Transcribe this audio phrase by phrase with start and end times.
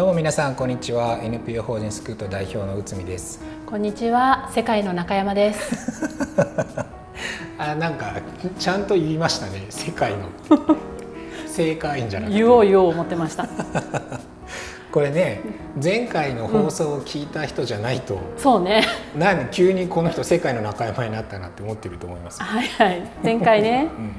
[0.00, 1.20] どうも皆さんこんにちは。
[1.22, 3.38] NPO 法人スクート代表の内海です。
[3.66, 4.50] こんにちは。
[4.50, 6.08] 世界の中山です。
[7.58, 8.14] あなんか
[8.58, 9.66] ちゃんと言いましたね。
[9.68, 10.30] 世界の。
[11.46, 12.38] 正解じゃなくて。
[12.38, 13.46] 言おう言おう思ってました。
[14.90, 15.42] これね
[15.84, 18.82] 前回の放送を聞いた人じゃないと、うん、そうね。
[19.14, 23.02] 何急にこの人世界の中山になったなって思ってると思いますはいはい。
[23.22, 24.14] 前回ね、うん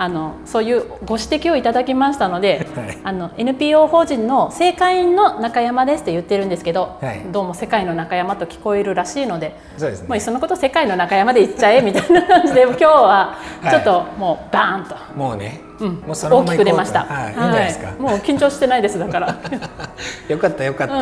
[0.00, 19.36] あのそういうご指摘をいただきましたので、はい、あの NPO 法人の正会員の中山ですって言ってるんですけど、はい、どうも世界の中山と聞こえるらしいのでそうです、ね、もういっそのこと世界の中山で言っちゃえみたいな感じで今日は ちょっともうバーンと、もうね、うん、もう大きく出ました、はい、いいんじゃないですか、もう緊張してないですだから。
[20.28, 20.94] よかったよかった、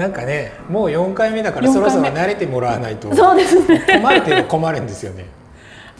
[0.00, 3.12] なんかねもう4回目だからそろそろ慣れてもらわないと。
[3.16, 3.84] そうですね。
[4.00, 5.37] 困るって困るんですよね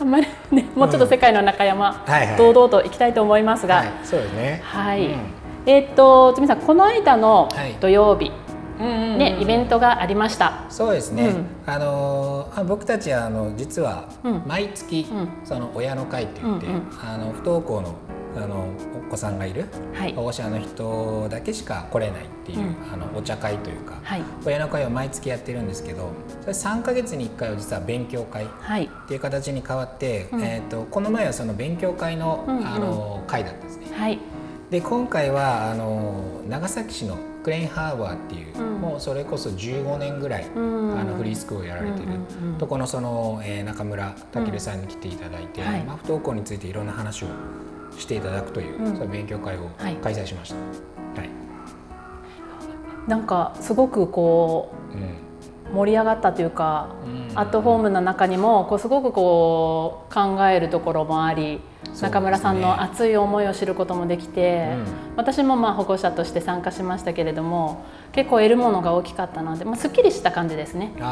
[0.00, 4.60] あんまりねもうちょっと世界の中山、うんはいはい、堂々といきたいと思いますが、はい、そうですね。
[4.64, 5.18] はい、うん、
[5.66, 7.48] えっ、とつみさんこの間の
[7.80, 8.30] 土曜日、
[8.78, 10.66] ね、イベントがありました。
[10.70, 11.28] そうですね。
[11.28, 14.08] うん、あのあ僕たちはあの実は
[14.46, 15.06] 毎月、
[15.44, 17.94] その親の会って言って、うんうん、あの不登校の
[18.36, 18.68] あの
[19.06, 19.66] お子さんがいる
[20.14, 26.10] 保護者の人だけしか来れないっていう、うん、あのお茶会というか、はい、親の会を毎月やってるんですけど
[26.42, 28.48] それ3か月に1回は実は勉強会っ
[29.08, 33.86] ていう形に変わって、はい、えーと、この前はその勉強会の,、あの会だったんですね。
[33.96, 34.18] はい、
[34.70, 42.08] で今回はあの長崎市のクレインハーバーっていう、うん、もうそれこそ15年ぐらい、うん、あのフリースクールをやられてる、
[42.58, 47.26] とこのその、えー、中村武さんに来ていただいて、はい、まあ、不登校についていろんな話を
[47.98, 49.68] していただくという、うん、勉強会を
[50.02, 50.56] 開催しました。
[50.56, 51.30] はい、
[53.08, 54.72] なんかすごくこ
[55.72, 56.94] う、盛り上がったというか、
[57.34, 61.60] アットホームの中にもこうすごくこう考えるところもあり、
[62.00, 64.84] 中村さんの熱い思いを知ることもできて、うん、
[65.16, 70.92] 私もまあ保護者として参加しましたけれども結構得るものが大きかったので、まあ、すっきりした感じですね。
[70.98, 71.02] う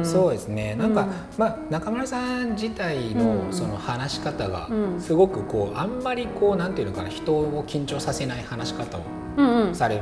[0.00, 0.74] ん、そうですね。
[0.74, 4.68] なんか、うん、まあ、中村さん自体のその話し方が
[4.98, 10.00] すごくこうあんまりこうなんていうのかな人を緊張させない話し方をされ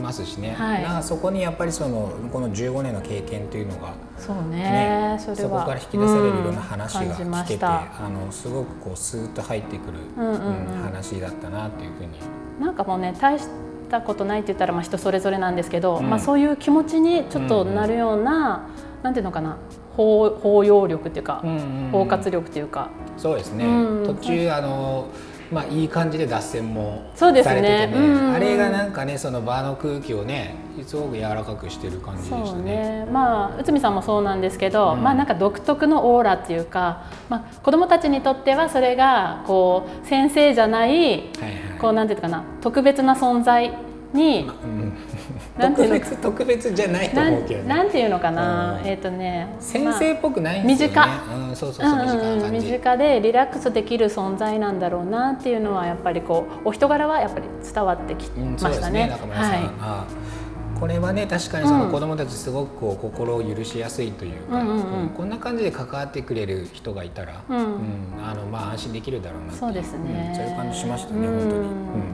[0.00, 12.10] ますしね、はい、なそこにやっぱりそのこの15年の経験というのがそうね、ね、そそこから引き出されるいろんな話が聞けて、うん、あのすごくこうスーッと入ってくる、うんうんうん、話だったなっていうふうに。
[12.60, 13.46] なんかもうね大し
[13.90, 19.58] たことないって言ったらまあ人それぞれなんですけど、うん、まあ、そういう気持ちにちょっとなるような、うんうん、なんていうのかな
[19.96, 21.42] 包包容力っていうか、
[21.92, 22.90] 包括力っていうか。
[23.16, 25.06] そうですね、うん、途中あの
[25.50, 33.04] まあ、いい感じで脱線もされててね、ねうん、あれがなんかねその場の空気をねすごく柔らかくしてる感じでしたね。
[33.04, 33.08] ね。
[33.10, 43.72] まあ内海さんもそうなんですけど、うん、まあなんか独特のオーラっていうか、まあ、子どもたちにとってはそれがこう先生じゃない、はいはい、こうなんていうかな特別な存在
[44.12, 44.92] に、まうん、
[45.58, 58.88] 特別 特別じゃないと思うけど、ね、なんていうのかな、えっ、ー、とね先生っぽくないんですよね、まあ、身近、うん、そうそうそう身近な身近でリラックスできる存在なんだろうなっていうのはやっぱりこうお人柄はやっぱり伝わってきましたね。
[58.88, 59.08] うん、ね。
[59.08, 60.36] 中村さん、はい
[60.78, 67.84] これはね確かにその子どもたちすごくこう心を許しやすいというか、うんうんうん、こんな感じで関わってくれる人がいたら、うん、うん、
[68.22, 71.68] あのまあ安心できるだろうなそうですね、うん、そういう感じしましたね、本当に、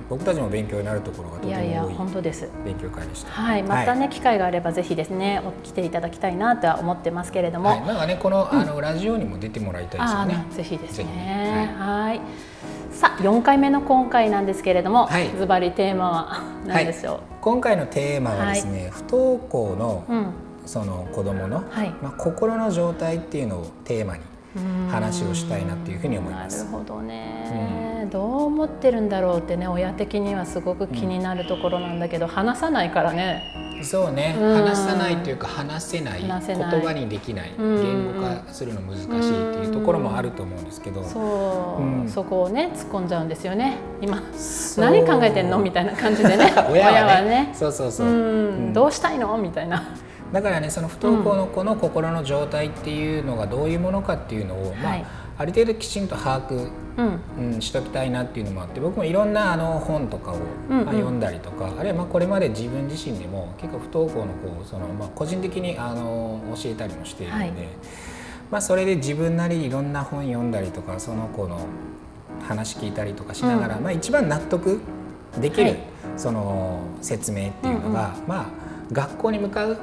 [0.09, 2.49] 僕たちも勉強になるところがとても多いいやいや本当です。
[2.65, 3.33] 勉強会でした。
[3.33, 3.63] はい。
[3.63, 10.47] またね、はい、機会があればぜひですね来ていただきたいなとは思ってますけれども、はい、なんかねこの,、あのラジオにも出てもらいたいですよね。
[10.51, 11.75] ぜひですね。
[11.79, 12.21] はい。
[12.93, 20.33] さあ4回目の今回なんですけれども、はい、ズバリテーマは何でしょう、はい、今回のテーマはですね、はい、不登校の、うん、
[20.65, 21.65] その子どもの、
[22.01, 24.23] まあ、心の状態っていうのをテーマに
[24.89, 26.65] 話をしたいなっていうふうに思います。
[26.65, 33.43] なるほどね、うん、どう思ってるんだろうってね親的にはすごく気になるところなんだけど、うん、話さないからね。
[33.83, 37.51] そうね、話さないというか話せない言葉にできない。
[37.59, 39.09] 言語化するの難しい
[39.73, 43.79] ところもあると思うんですけど、そう、うん、そこをね突っ込んじゃうんですよね。
[44.01, 44.23] 今
[44.77, 45.59] 何考えてんの？
[45.59, 46.53] みたいな感じでね。
[46.71, 47.51] 親はね。
[47.55, 48.11] そうそうそう、う
[48.71, 49.37] ん、どうしたいの？
[49.39, 49.83] みたいな。
[50.33, 54.99] だからねその不登校の子の心の状態っていうのがどういうものかっていうのを、まあ、
[55.37, 57.03] ある程度きちんと把握、う
[57.57, 57.61] ん。
[57.61, 60.37] しときたいなっていうのもあって僕もいろんなあの本とかを、
[60.69, 67.69] まあ、読んだりとか、あるいはまあこれまで自分自身でも結構不登校の子をその、まあ、個人的にあの教えたりもしているので、
[68.53, 71.67] まあ、それで自分なりにいろんな本読んだりとかその子の
[72.47, 74.83] 話聞いたりとかしながら、まあ、一番納得
[75.41, 75.77] できる、
[76.19, 78.47] その説明っていうのが、まあ、
[78.93, 79.79] 学校に向かう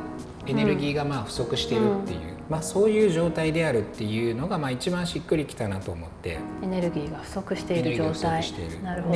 [0.45, 6.37] エネルギーがまあ不足しているっていう、まあ、そういう状態であるっていうのがまあ一番しっくりきたなと思って。
[6.61, 8.43] エネルギーが不足している状態。
[8.83, 9.15] なるほど、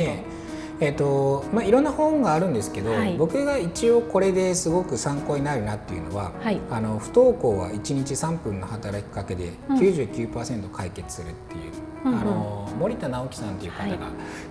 [0.80, 11.72] えーとまあ、いろんな本があるんですけど、はい、僕が一応これですごく参考になるなっていうのは、はい、あの不登校は1日3分の働きかけで99%解決するっていう、
[12.06, 13.96] うん、あの森田直樹さんという方が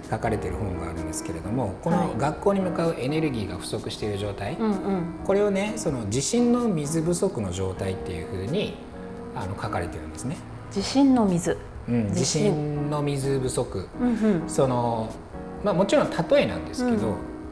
[0.10, 8.76] 書かれてる本があるんですけれども、はい、この学校に向かうエネルギーが不足している状態、うんうん、これをねその地震の水不足の状態っていうふうに
[9.36, 10.38] あの書かれてるんですね。
[10.72, 11.58] 地震の水、
[11.90, 15.12] うん、地震の水不足、うんうん、その
[15.64, 17.08] まあ、もちろん例えなんですけど、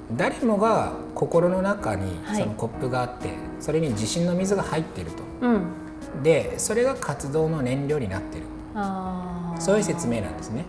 [0.10, 8.46] うん、誰もが心の中にそのコップがあって、はい、それに地震の水が入ってると、うん、でそれが活動の燃料になってる。
[9.60, 10.66] そういう説明なんですね。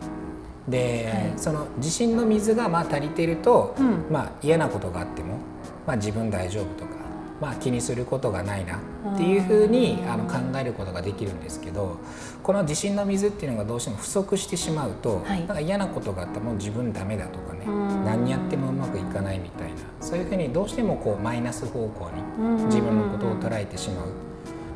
[0.69, 5.39] で、はい、その地震の水がまあ足りてると、うん、まあ、嫌なことがあっても、
[5.87, 7.02] まあ、自分大丈夫とか
[7.43, 8.79] まあ、気にすることがないな
[9.15, 11.99] っていうふうにあの考えることができるんですけど
[12.43, 17.67] この地震の水っていうのがどうしても不足してしまうと、はい、なんか嫌なことがあったらもう自分ダメだとかね
[18.05, 24.07] 何やってもうまくいかないみたいなそういうふうにどうしてもこうマイナス方向に自分のことを捉えてしまう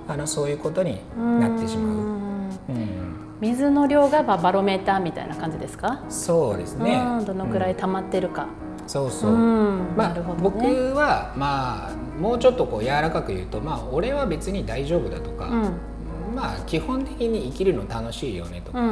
[0.09, 1.97] あのそういうことになってしまう。
[1.97, 3.17] うん。
[3.41, 6.03] 水の量がバロメーターみたいな感じですか？
[6.09, 6.99] そうですね。
[7.27, 8.47] どのくらい溜まってるか、
[8.87, 10.59] そうそう、まあ、ね、僕
[10.95, 18.89] はまあもうちょっとこう柔らかく言うとまあ俺は別に大丈夫だとか、うん、まあ基本的に生きるの楽しいよねとか、うん、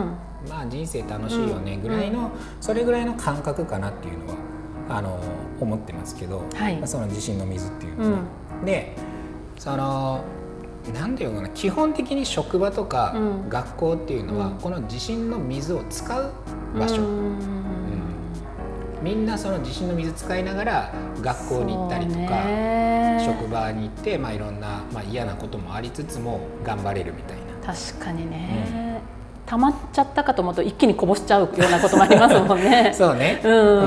[0.49, 2.31] まあ人生楽しいよねぐらいの、
[2.61, 4.35] それぐらいの感覚かなっていうのは
[4.89, 5.19] あの
[5.61, 8.19] 思ってますけど、はい、その地震の水っていうのは、
[8.65, 8.95] で
[9.59, 10.23] その
[10.93, 13.17] 何て言うのかな基本的に職場とか
[13.49, 16.33] 学校っていうのは、この地震の水を使う
[16.79, 17.54] 場所。
[19.05, 22.43] みんなその地震の水使いながら学校に行ったりとか
[23.23, 27.75] 職場に行って、まあ、いろんな、まあ、嫌なこともありつつも頑張れるみたいな。
[27.75, 29.03] 確かにね、
[29.43, 32.93] うん、溜まっちゃったかと思うと一気にこぼしちゃうようなこともありますもんね。
[32.97, 33.87] そうね、うん、う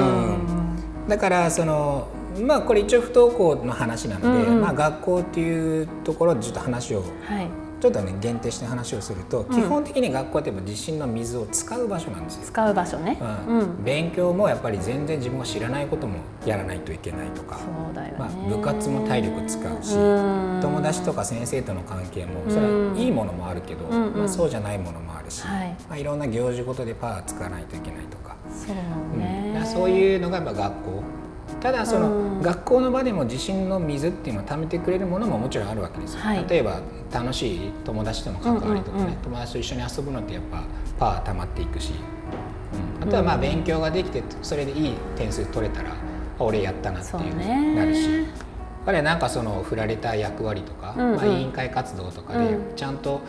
[1.05, 2.07] ん、だからその
[2.39, 12.41] まあこれ一応不登校の話なので、うんうん、まあ、学校っていうところでちょっと話を、はいちょっとね限定して話をすると、うん、基本的に学校って地震の水を使う場所なんですよ。
[12.45, 17.57] 使う場所ね、うん、勉強もやっぱり全然自分が知らないこともやらないといけないとか。
[17.57, 28.35] そうだよ、ね、まあ、部活も体力使うし友達とか先生との関係もそれはいいものもあるけど、まあ、そうじゃないものもあるし、はい、まあ、いろんな行事ごとでパワー使わないといけないとか。
[28.51, 29.61] そう,、ね。
[29.65, 31.03] そういうのがやっぱ学校
[31.59, 36.81] ただその学校の場でも地震の水っていうのを貯めてくれるものももちろんあるわけですよ、はい、例えば
[37.11, 40.63] 楽しい友達との関わりとかね、うんうんうん、友達と一緒に遊ぶのってやっぱ
[40.99, 41.93] パワー溜まっていくし、
[43.01, 45.95] うん、あとはまあ勉強ができてそれでいい点数取れたら
[46.39, 48.25] 俺やったなっていうなるし。
[48.85, 53.19] 彼なんかその振られた役割とか、うんうん、まあ、委員会活動とかでちゃんと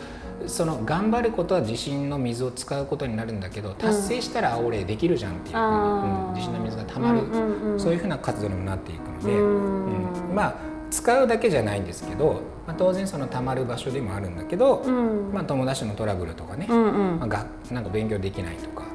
[0.47, 10.55] その頑張ることは地震の水を使うことになるんだけど達成したら俺できるじゃんっていうふうに、うん、地震の水がたまる、うんうん、そういうふうな活動にもなっていくので、うん、まあ
[10.91, 14.83] 使うだけじゃないんですけど、まあ、当然そのたまる場所でもあるんだけど、
[15.31, 18.85] まあ、友達のトラブルとかね、うんうん、まあ、がなんか勉強できないとか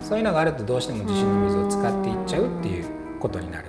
[0.00, 2.86] そういうのがあるとどうしても地震の水を使っていっちゃうっていう
[3.20, 3.68] ことになる。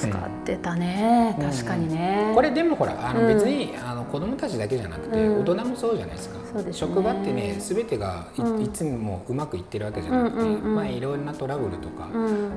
[0.00, 8.26] 使ってたね、うん、確かにね、これでもほらあの別に、あの子供たちだけじゃなくて、大人もそうじゃないですか、すね、職場ってね全てが
[8.60, 12.08] い,、つもうまくいってるわけじゃなくて、まあ、いろんなトラブルとか、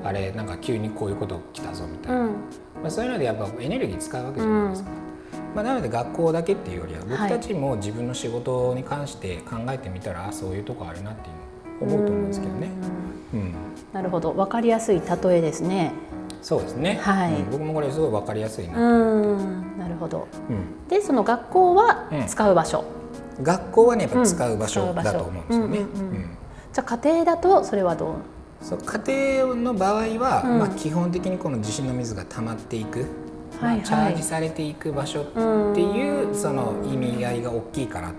[0.04, 2.32] あれなんか急にこういうこと来たぞみたいな、ま
[2.86, 4.90] あ、そういうのでやっぱエネルギー使うわけじゃないですか。
[5.56, 11.44] まあ、なので学校だけっていうよりは僕たちも自分の仕事に関して考えてみたら、はい、そういうとこあるなっていう
[11.84, 12.70] 思うと思うんですけどね。
[13.34, 13.54] うん、
[13.92, 14.32] なるほど。
[14.32, 15.92] 分かりやすい例えですね。
[16.44, 18.74] そうですね、はい、うん、僕もこれすごい分かりやすいな。
[18.78, 22.84] なるほど、うん、でその学校は使う場所、
[23.38, 25.80] うん、学校はねやっぱ使う場所だと思うんですよね。
[26.74, 28.14] じゃあ家庭だとそれはどう？
[28.62, 33.06] そう家庭の場合は、まあ、基本的にこの地震の水が溜まっていく、
[33.62, 35.26] まあ、チャージされていく場所っ
[35.74, 38.12] ていうその意味合いが大きいかな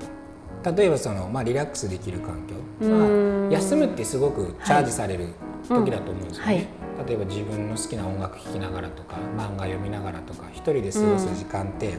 [0.62, 0.73] と。
[0.73, 5.35] 例えばその、まあ、リラックスできる環境、まあ、休むってすごくチャージされる
[5.69, 6.54] 時だと思うんですよね。
[6.54, 6.66] はい
[7.07, 11.99] 例えば自分の好きな音楽聴きながらとか漫画読みながらとか一人で過ごす時間って、うん、や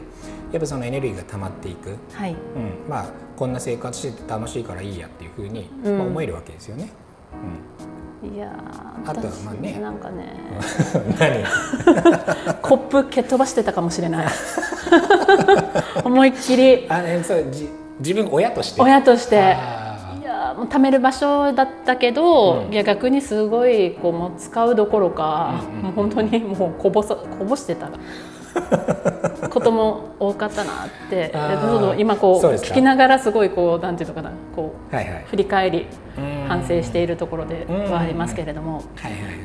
[0.58, 2.32] っぱそのエネルギーが溜まっていく、はい。
[2.32, 6.90] うん、まあこんな生活してて楽しいからいいやっていうふうに、まあ、思えるわけですよね。
[8.22, 8.52] うん、いや
[9.04, 9.78] あとはまあね。
[9.78, 10.34] なんかね。
[11.18, 11.44] 何？
[12.62, 14.26] コップ蹴っ飛ばしてたかもしれない。
[16.04, 16.86] 思いっきり。
[16.88, 17.68] あ、ね、そうじ
[18.00, 18.82] 自分親として。
[18.82, 19.56] 親として
[20.64, 27.90] 貯める場所だったけど、うん、いや逆にすごいこうもう使うどころか、うんうん、もう本当にもうこぼさこぼしてた。
[29.50, 31.32] ことも多かったなって。
[31.98, 35.86] 今こう聞きながらすごいこうなんていうのかなこう、はいはい、振り返り
[36.48, 38.82] 反省しているところではありますけれども、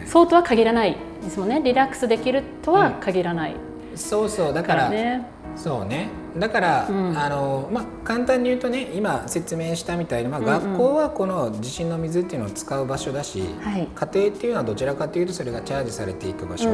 [0.05, 1.61] そうとは限らないですもんね。
[1.63, 3.53] リラックスできるとは限らない、
[3.91, 4.53] うん、そうそう。
[4.53, 5.25] だから、ね、
[5.55, 16.69] そうねだから、うん、あのまあ、簡単に言うとね今説明したみたいに、まあ、学校はこの地震の水っていうのを使う場所だし、うんうん、家庭っていうのはどちらかというとそれがチャージされていく場所、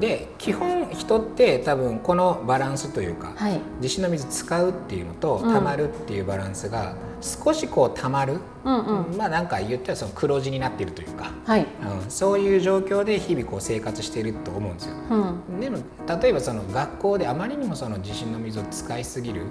[0.00, 8.78] で基本人って多分このバランスというか、はい、地震の水使うっていうのとたまるっていうバランスが少しこうたまる、うん
[9.10, 11.66] うん、まあなんか言ったらその黒字になっているというか、はい、
[12.02, 14.94] うん、そういう状況で日々こう生活していると思うんですよ。
[15.10, 15.78] うん、でも
[16.22, 19.42] 例えばその学校であまりにもその地震の水を使いすぎる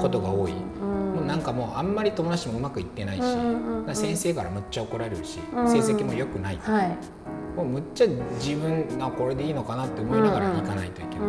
[0.00, 3.22] ことが多い、もうなんかもうあんまり友達もうまくいってないし、
[3.94, 6.96] 先生からむっちゃ怒られるし、成績も良くない、はい、
[7.56, 11.24] もうむっちゃ自分あこれでいいのかなって思いながら行かないといけな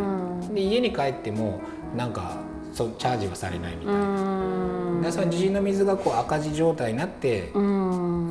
[0.52, 0.56] い。
[0.56, 1.62] で家に帰っても
[1.96, 2.38] なんか
[2.74, 5.02] そうチャージはされないみたいな。
[5.04, 7.52] でその地震の水がこう赤字状態になって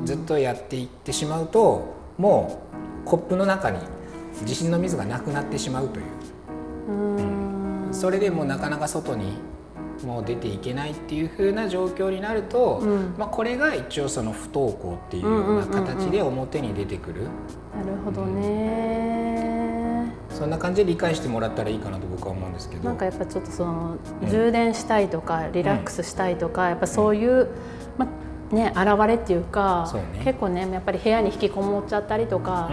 [0.04, 2.62] ずっとやっていってしまうとも
[3.04, 3.78] うコップの中に
[4.44, 6.06] 地震の水がなくなってしまうという。
[8.02, 9.34] それでもなかなか外に
[10.04, 17.22] もう出ていけないっていう風な状況になると、うん、まあ、これが一応その不登校っていうような形で表に出てくる。
[17.22, 17.30] なる
[18.04, 22.82] ほどね、うん、そんな感じで理解してもらったらいいかなと僕は思うんですけど。
[22.82, 23.96] なんかやっぱちょっとその、
[24.28, 27.50] 充電したいとかリラックスしたいとか、やっぱそういう、
[27.98, 32.68] まあね、現れっていうか、ね、結構ねやっぱり部屋に引きこもっちゃったりとか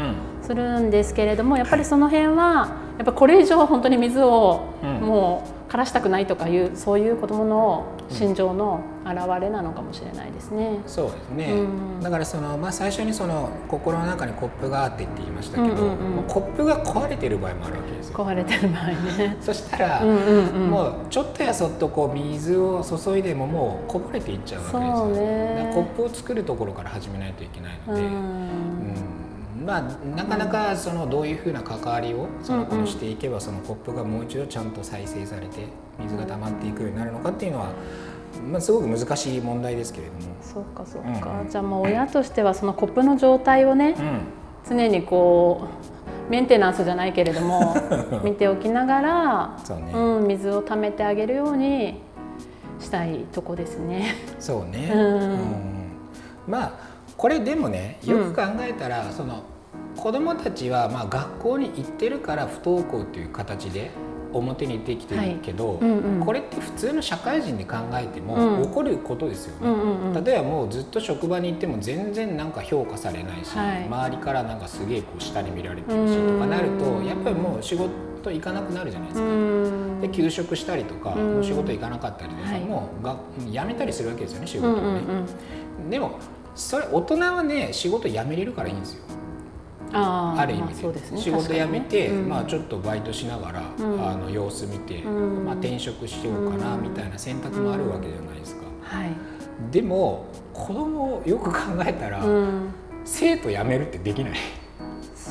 [0.49, 4.61] するんですけれども、やっぱりその辺はやっぱこれ以上本当に水を
[4.99, 10.79] もう、枯らしたくないとかいうそういう子どもの心情の表れなのかもしれないですね。
[10.87, 18.15] そうですね、うん、だからその、まあ、最初にその心の中にコップがあってって言いましたけど、うんうんうん、コップが壊れてる場合もあるわけですよ。
[18.15, 19.37] 壊れてる場合ね。
[19.41, 25.25] そしたら、うんうんうん、もうちょっとやそっとこう水を注いでももうこぼれていっちゃうわけですよ。
[25.27, 28.01] ね、コップを作るところから始めないといけないので。
[28.01, 29.18] うん
[29.65, 29.81] まあ、
[30.15, 35.67] なかなかそのどういうふうな関わりをその子にしていけばそのコップがもう一度ちゃんと再生されて
[35.99, 37.73] 水が溜まっていくようになるのかっていうのは、
[38.49, 40.19] まあ、すごく難しい問題ですけれども。
[40.41, 44.21] そうかそうか、うん、じゃあもう親としてはそのコップの状態をね、うん、
[44.69, 45.67] 常にこ
[46.27, 47.75] うメンテナンスじゃないけれども
[48.23, 52.01] 見ておきながらう、ね、うん、水を溜めてあげるように
[52.79, 54.15] したいとこですね。
[54.39, 55.39] そうね、うん、うん、
[56.47, 56.88] まあ
[57.19, 59.43] これでもねよく考えたら、その
[59.97, 63.91] 子どもたちはまあ学校に行ってるから不登校という形で
[64.31, 65.77] 表に出てきてるけど、はい。
[65.79, 79.27] うんうん、これって普通の社会人で考えても起こることですよね、うんうんうん、例えばもうずっと職場に行っても全然なんか評価されないし、はい、周りからなんかすげえこう下に見られてるしとかなるとやっぱりもう仕事行かなくなるじゃないですか。
[80.03, 84.79] で休職したりとかもう仕事行かなかったりとか、もうが辞めたりするわけですよね仕事をね。
[84.79, 85.25] うんうん
[85.83, 86.17] うん、でも
[86.59, 89.03] それ大人はね仕事辞めれるからいいんですよ。
[89.93, 90.83] あある意味で。
[90.83, 98.61] まあでね、仕事辞めて、うん、まあ、ちょっとバイトしながら、うん、あの様子見て、うん、まあ、転職しようかなみたいな選択もあるわけじゃないですか。
[98.83, 99.09] はい、
[99.71, 102.23] でも子供よく考えたら、
[103.03, 104.33] 生徒辞めるってできない。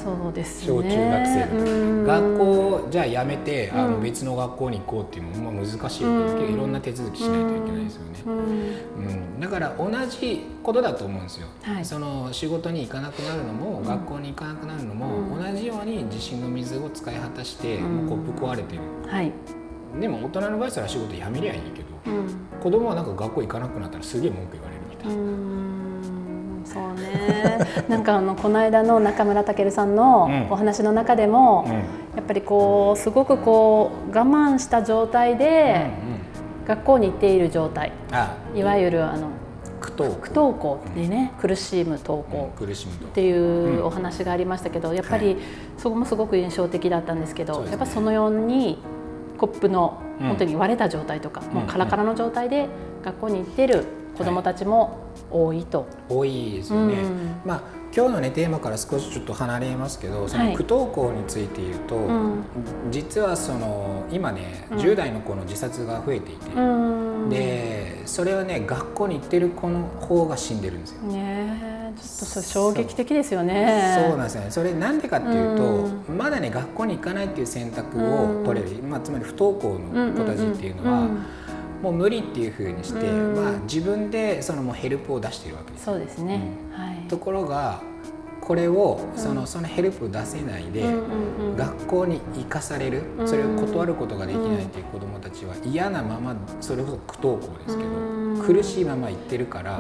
[0.05, 9.01] そうです小中学生の学校じゃあやめてあの別の学校に行こうっていうのも難しいわけでいろんな手続きしないといけないですよね、う
[9.37, 9.41] ん。
[9.41, 19.33] だから同じことだと思うんですよ、はい、その仕事に行かなくなるのも、学校に行かなくなるのも、同じように地震の水を使い果たして、もうコップ壊れてる、はい、
[20.01, 25.68] でも大人の場合それは仕事辞めりゃいいけど、うん、子供はなんか学校行かなくなったらすげえ文句言われるみたいな。
[27.89, 31.81] なんかあのこの間の中村健さんのお話の中でも、うん、や
[32.21, 35.87] っぱりこうすごくこう我慢した状態で
[36.67, 37.93] 学校に行っている状態、
[38.55, 39.29] いわゆるあの
[39.81, 39.93] 不
[40.31, 42.53] 登校でね、苦しむ登校。
[43.07, 45.37] っていうお話がありましたけどやっぱり
[45.77, 48.79] そこもすごく印象的だったんですけど、やっぱそのように
[49.39, 52.69] コップの本当に割れた状態とか、もうカラカラの状態で
[53.03, 53.85] 学校に行ってる
[54.19, 54.99] 子どもたちも
[55.31, 57.63] 多いと、多いですよね、うん、まあ
[57.95, 62.45] 今日のねテーマから少しちょっと離れますけどその不登校について言うと、はいうん、
[62.91, 66.61] 実はその今ね、うん、10代の子の自殺が増えていて、う
[67.27, 71.03] ん、でそれはね学校に行ってる子の方が死んでるんですよ。
[71.03, 73.97] ねちょっと衝撃的ですよね。
[74.09, 74.51] そうなんですよね。
[74.51, 81.09] それなんでかっていうと、まだね学校に行かないっていう選択を取れる、まあつまり不登校の子たちっていうのは。
[81.83, 85.85] もう無理っていうふうにして、まあ、自分でそのもうヘルプを出しているわけです。
[85.85, 86.41] そうですね、
[86.73, 87.83] はい、ところが
[88.41, 90.83] これをそのそのヘルプを出せないで
[91.55, 99.79] 学校に行かされるそれを断ることができないという子どもたちは嫌なままそれこそ不登校ですけど苦しいまま行ってるから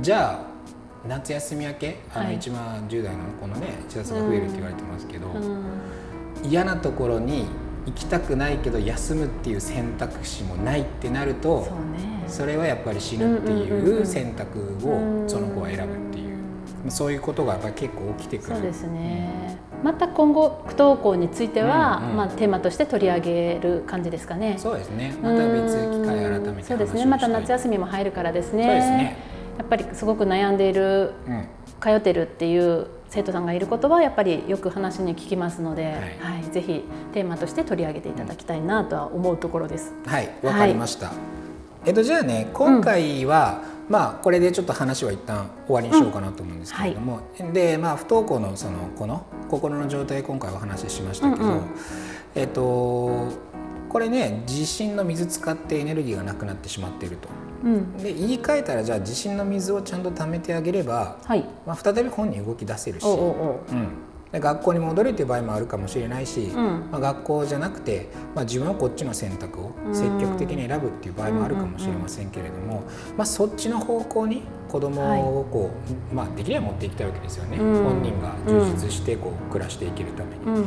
[0.00, 5.34] じゃあ夏休み明けあの一番10代の子のね自殺が増えるって言われてますけど
[6.44, 7.46] 嫌なところに
[7.88, 11.66] 行きたくないけど休むっていう選択肢もないってなると
[12.26, 16.28] それはやっぱり死ぬっていう選択をその子は選ぶっていう。
[16.88, 18.56] そういうことがやっぱり結構起きてくる。
[18.56, 24.54] そうですね、また今後不登校については、うんうん、まあ、テーマとして取り上げる感じですかね。
[24.58, 25.14] そうですね。
[25.20, 27.04] また別機会改めてそうですね。
[27.06, 28.64] また夏休みも入るからですね。
[28.64, 29.16] そうですね。
[29.58, 31.48] やっぱりすごく悩んでいる、うん、
[31.80, 39.92] 通ってるっていう生徒さんがいることはやっぱりよく話に聞きますので、はい、はい、ぜひテーマとして取り上げていただきたいなとは思うところです。
[40.06, 41.16] はいわかりました、はい、
[41.86, 51.62] えっとじゃあね今回は、うんまあこれでちょっと話は一旦終わりにしようかなと思うんですけれども、うんはい、でまあ不登校のそのこの心の状態今回お話ししましたけど、うんうん、
[52.34, 53.28] えっと
[53.88, 57.28] これね地震の水使ってエネルギーがなくなってしまっていると。
[57.64, 63.72] うん、で言い換えたらじゃあ地震の水をちゃんと貯めてあげれば、はい、まあ、再び本人動き出せるし、おうおう。
[63.72, 63.88] うん、
[64.32, 72.82] で学校に戻るという場合もあるかもしれないし、うん、まあ、学校じゃなくて、まあ、自分はこっちの選択を積極的に選ぶっていう場合もあるかもしれませんけれども、
[73.16, 80.60] まあ、そっちの方向に子どもをこう、はい、まあ、できれば持っていきたいわけですよね、うん、本人が充実してこう暮らしていけるために、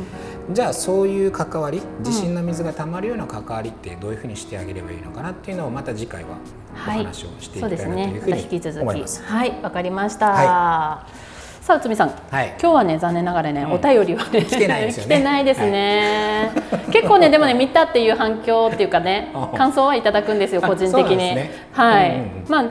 [0.48, 6.30] うん、じゃあそういう関わり地震の水がたまるような関わりってどういうふうにしてあげればいいのかなっていうのをまた次回は
[6.74, 9.22] お話をしていきたいなというふうに思います。
[9.22, 15.14] はい、わ、はい、かりました、はいさあ内海さん、はい、今日はね残念ながらね、うん、お便りはね来てないですよね。
[15.14, 16.50] 来てないですね。
[16.72, 21.16] はい、結構ねでもね見たっていう反響っていうかね 感想はいただくんですよ個人的に。
[21.16, 22.64] ね、はい、うんうん、まあ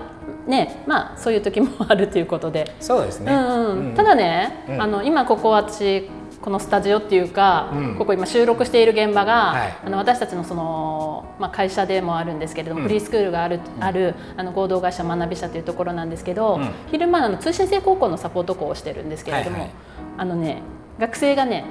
[0.46, 2.70] ねまあそういう時もあるということで。
[2.82, 3.32] そうですね。
[3.32, 6.10] うんうん、ただね、あの今ここ私
[6.42, 19.72] このスタジオっていうか、うん、ここ今収録している現場が、はい、あの私たちのその、まあ、会社でもあるんですけれども、うん、フリースクールがある,、あるあの合同会社学び社というところなんですけど、うん、昼間あの通信制高校のサポート校をしてるんですけれども、はいはい、
[20.18, 20.64] あのね
[21.00, 21.66] 学生がね、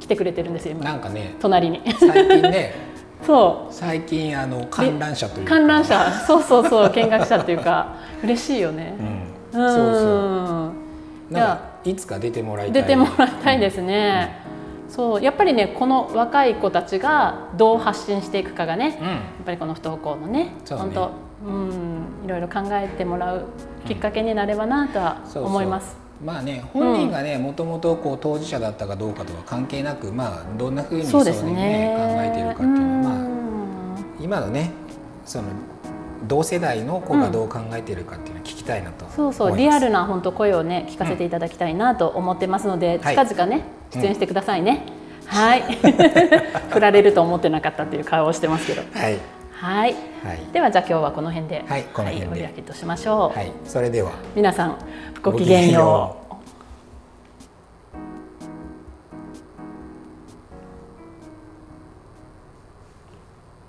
[0.00, 0.84] 来てくれてるんですよ今。
[0.84, 1.80] なんかね隣に。
[1.98, 2.74] 最近ね
[3.24, 3.72] そう。
[3.72, 6.10] 最近あの観覧車という観覧車。
[6.26, 7.94] そうそうそう見学者というか。
[8.22, 8.94] 嬉しいよね、
[9.54, 10.70] うん、そうそ
[11.30, 11.32] う。
[11.32, 12.82] なんかいつか出てもらいたい。
[12.82, 14.42] 出てもらいたいですね、
[14.88, 20.54] うん、そうやっぱりねこの若い子たちがどう発信していくかがね、うん、やっぱりこの不登校のねね。
[20.70, 21.10] 本当
[21.46, 23.44] うんいろいろ考えてもらう
[23.86, 25.96] きっかけになればなとは思います。
[26.24, 31.96] まあね、本人がねもともとこう当事者だったかどうかとは関係なく、まあ、どんなふうにそうね、ね。
[31.98, 34.70] 考えているかっていうのは、まあ、今のね
[35.26, 35.48] その
[36.26, 44.86] 同世代の子がどう考えているかっていうのを聞きたいなと、うん、そうそうリアルな本当声をね聞かせていただきたいなと思ってますので、うん、近々ね、出演してくださいね、
[45.22, 45.62] うん、はい。
[46.70, 48.82] 振られると思ってなかったっていう顔をしてますけど。
[48.92, 49.18] はい。
[49.56, 54.10] はい、はい、ではじゃあ今日はこの辺で、はい、この辺で、はい、お開きとしましょう、はい、それでは。
[54.34, 54.76] 皆さん
[55.22, 56.23] ごきげんよう